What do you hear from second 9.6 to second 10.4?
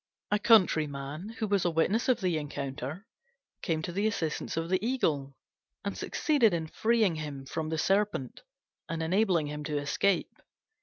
to escape.